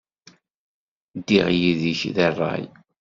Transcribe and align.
Ddiɣ 1.17 1.47
yid-k 1.59 2.01
deg 2.15 2.27
ṛṛay. 2.33 2.65